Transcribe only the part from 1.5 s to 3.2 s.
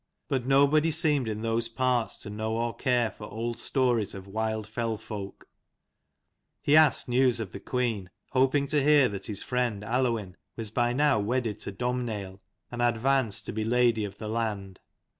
parts to know or care